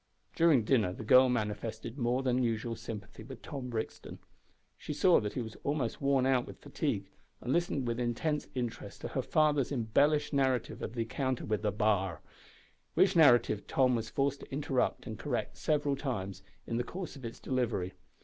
During 0.35 0.63
dinner 0.63 0.91
the 0.93 1.03
girl 1.03 1.29
manifested 1.29 1.95
more 1.99 2.23
than 2.23 2.41
usual 2.41 2.75
sympathy 2.75 3.21
with 3.21 3.43
Tom 3.43 3.69
Brixton. 3.69 4.17
She 4.75 4.93
saw 4.93 5.19
that 5.19 5.33
he 5.33 5.43
was 5.43 5.57
almost 5.63 6.01
worn 6.01 6.25
out 6.25 6.47
with 6.47 6.57
fatigue, 6.63 7.11
and 7.39 7.53
listened 7.53 7.85
with 7.87 7.99
intense 7.99 8.47
interest 8.55 9.01
to 9.01 9.09
her 9.09 9.21
father's 9.21 9.71
embellished 9.71 10.33
narrative 10.33 10.81
of 10.81 10.93
the 10.95 11.03
encounter 11.03 11.45
with 11.45 11.61
the 11.61 11.71
"b'ar," 11.71 12.21
which 12.95 13.15
narrative 13.15 13.67
Tom 13.67 13.93
was 13.95 14.09
forced 14.09 14.39
to 14.39 14.51
interrupt 14.51 15.05
and 15.05 15.19
correct 15.19 15.55
several 15.57 15.95
times, 15.95 16.41
in 16.65 16.77
the 16.77 16.83
course 16.83 17.15
of 17.15 17.23
its 17.23 17.39
delivery. 17.39 17.93